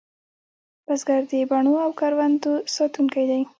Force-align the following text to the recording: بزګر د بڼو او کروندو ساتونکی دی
بزګر 0.85 1.21
د 1.31 1.33
بڼو 1.49 1.73
او 1.85 1.91
کروندو 1.99 2.51
ساتونکی 2.75 3.23
دی 3.29 3.41